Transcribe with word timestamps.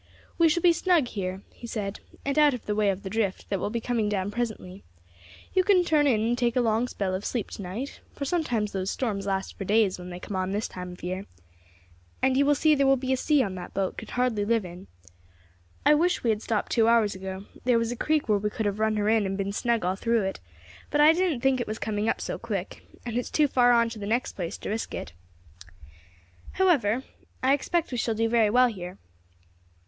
"We 0.39 0.49
shall 0.49 0.63
be 0.63 0.73
snug 0.73 1.09
here," 1.09 1.43
he 1.53 1.67
said, 1.67 1.99
"and 2.25 2.39
out 2.39 2.55
of 2.55 2.65
the 2.65 2.73
way 2.73 2.89
of 2.89 3.03
the 3.03 3.09
drift 3.11 3.51
that 3.51 3.59
will 3.59 3.69
be 3.69 3.79
coming 3.79 4.09
down 4.09 4.31
presently. 4.31 4.83
You 5.53 5.63
can 5.63 5.83
turn 5.83 6.07
in 6.07 6.21
and 6.21 6.35
take 6.35 6.55
a 6.55 6.59
long 6.59 6.87
spell 6.87 7.13
of 7.13 7.23
sleep 7.23 7.51
to 7.51 7.61
night, 7.61 7.99
for 8.15 8.25
sometimes 8.25 8.71
those 8.71 8.89
storms 8.89 9.27
last 9.27 9.55
for 9.55 9.63
days 9.63 9.99
when 9.99 10.09
they 10.09 10.19
come 10.19 10.35
on 10.35 10.49
this 10.53 10.67
time 10.67 10.91
of 10.93 11.03
year, 11.03 11.27
and 12.19 12.35
you 12.35 12.47
will 12.47 12.55
see 12.55 12.73
there 12.73 12.87
will 12.87 12.97
be 12.97 13.13
a 13.13 13.15
sea 13.15 13.43
on 13.43 13.53
that 13.53 13.75
the 13.75 13.79
boat 13.79 13.95
could 13.99 14.09
hardly 14.17 14.43
live 14.43 14.65
in. 14.65 14.87
I 15.85 15.93
wish 15.93 16.23
we 16.23 16.31
had 16.31 16.41
stopped 16.41 16.71
two 16.71 16.87
hours 16.87 17.13
ago; 17.13 17.45
there 17.65 17.77
was 17.77 17.91
a 17.91 17.95
creek 17.95 18.27
where 18.27 18.39
we 18.39 18.49
could 18.49 18.65
have 18.65 18.79
run 18.79 18.97
her 18.97 19.07
in 19.07 19.27
and 19.27 19.37
been 19.37 19.53
snug 19.53 19.85
all 19.85 19.95
through 19.95 20.23
it, 20.23 20.39
but 20.89 20.99
I 20.99 21.13
didn't 21.13 21.41
think 21.41 21.61
it 21.61 21.67
was 21.67 21.77
coming 21.77 22.09
up 22.09 22.19
so 22.21 22.39
quick, 22.39 22.83
and 23.05 23.15
it's 23.19 23.29
too 23.29 23.47
far 23.47 23.71
on 23.71 23.87
to 23.89 23.99
the 23.99 24.07
next 24.07 24.31
place 24.33 24.57
to 24.57 24.69
risk 24.69 24.95
it; 24.95 25.13
however, 26.53 27.03
I 27.43 27.53
expect 27.53 27.91
we 27.91 27.99
shall 27.99 28.15
do 28.15 28.27
very 28.27 28.49
well 28.49 28.65
here." 28.69 28.97